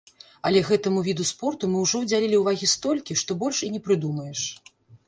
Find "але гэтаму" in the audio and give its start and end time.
0.49-1.03